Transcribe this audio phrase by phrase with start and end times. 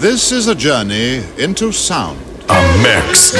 [0.00, 2.18] This is a journey into sound.
[2.48, 3.34] A mix,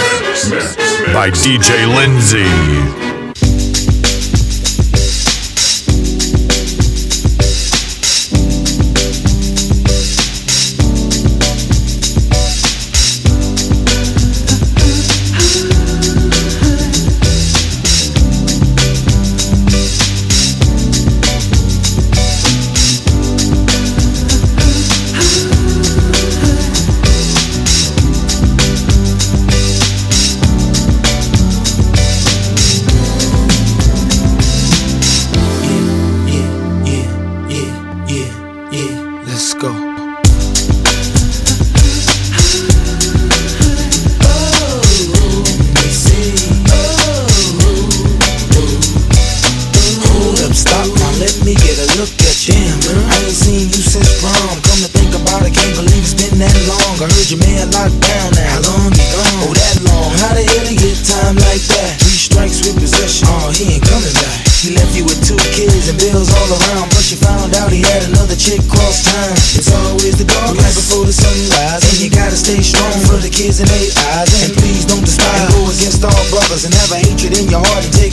[0.51, 0.77] mix
[1.10, 3.10] by DJ Lindsay.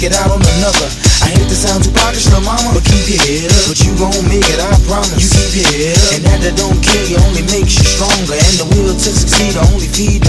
[0.07, 0.87] it out on another.
[1.19, 3.63] I hate to sound too pockish, no mama, but keep your head up.
[3.67, 5.19] But you gon' make it, I promise.
[5.19, 8.39] You keep your head up, and that that don't kill you only makes you stronger.
[8.39, 10.23] And the will to succeed only feed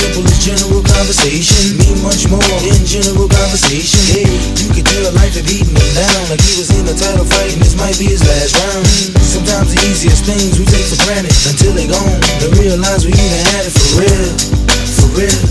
[0.00, 1.76] simple as general conversation.
[1.76, 4.00] Mean much more than general conversation.
[4.08, 6.22] Hey, you can tell a life had beaten him down.
[6.32, 8.86] Like he was in a title fight and this might be his last round.
[9.20, 12.20] Sometimes the easiest things we take for granted until they gone.
[12.40, 14.30] and realize we even had it for real.
[14.96, 15.49] For real.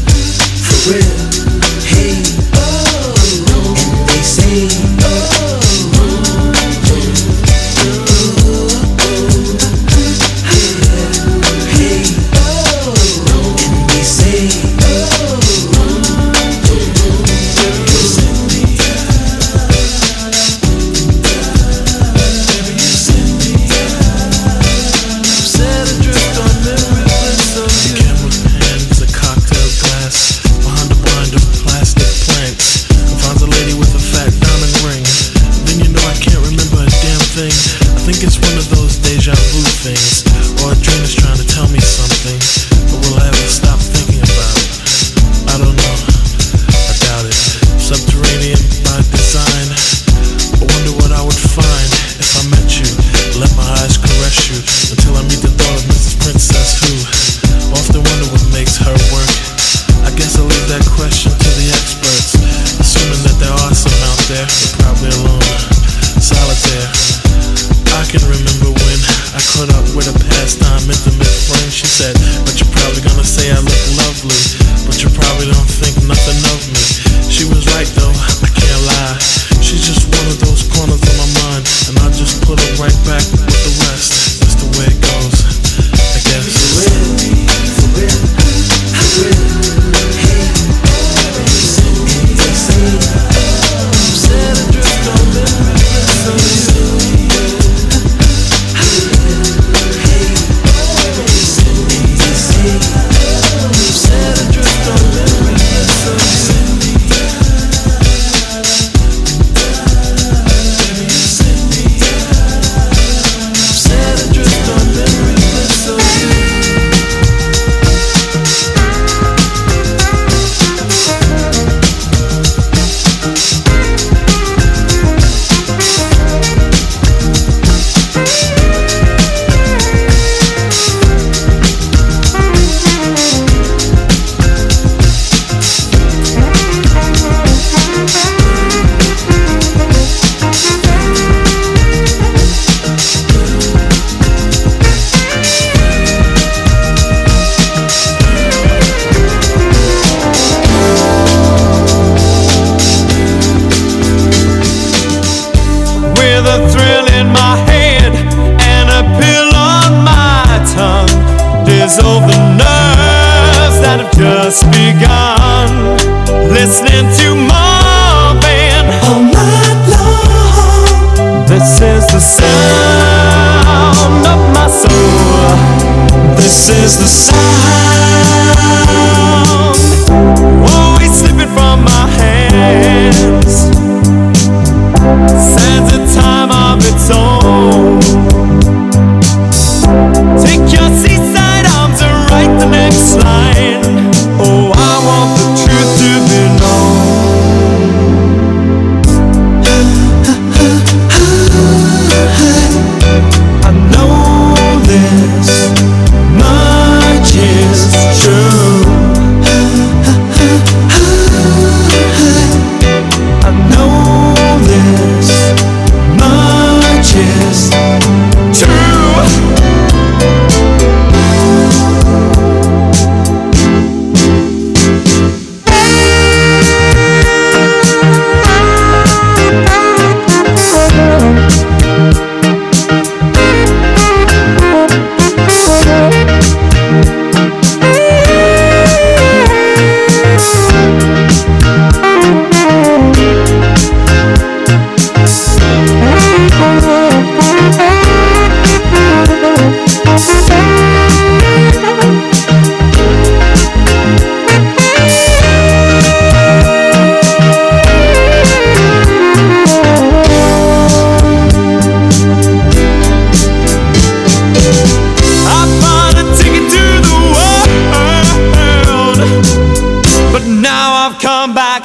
[177.10, 177.49] This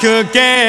[0.05, 0.63] come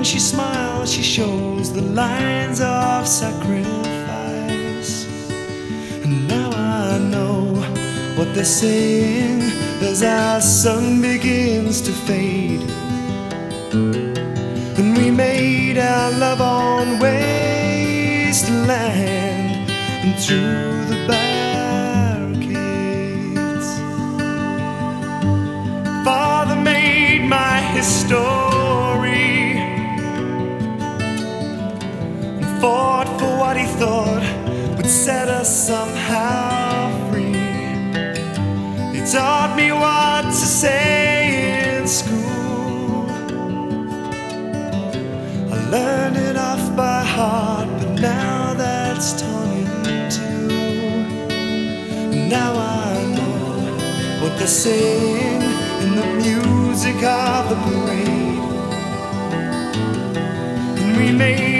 [0.00, 3.74] When she smiles, she shows the lines of sacrifice.
[6.02, 7.54] And now I know
[8.16, 9.42] what they're saying
[9.82, 12.62] as our sun begins to fade.
[14.78, 18.40] And we made our love on wasteland
[20.02, 22.48] and through the barricades.
[26.06, 28.39] Father made my history.
[32.60, 34.22] fought for what he thought
[34.76, 37.32] would set us somehow free.
[38.94, 43.06] He taught me what to say in school.
[45.54, 50.30] I learned it off by heart, but now that's torn into.
[52.28, 55.42] now I know what they're saying
[55.82, 58.38] in the music of the parade.
[60.80, 61.59] And we made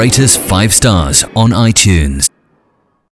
[0.00, 2.29] rate us 5 stars on iTunes.